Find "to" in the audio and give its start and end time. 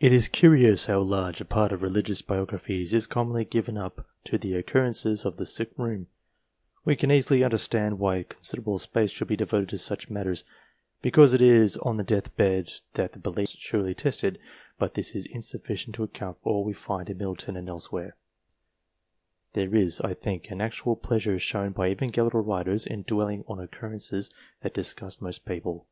4.24-4.36, 9.70-9.78, 15.94-16.02